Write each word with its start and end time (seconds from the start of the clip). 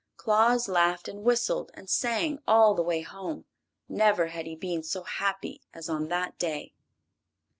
Claus 0.17 0.67
laughed 0.67 1.07
and 1.07 1.23
whistled 1.23 1.69
and 1.75 1.87
sang 1.87 2.39
all 2.47 2.73
the 2.73 2.81
way 2.81 3.01
home. 3.01 3.45
Never 3.87 4.29
had 4.29 4.47
he 4.47 4.55
been 4.55 4.81
so 4.81 5.03
happy 5.03 5.61
as 5.75 5.89
on 5.89 6.07
that 6.07 6.39
day. 6.39 6.73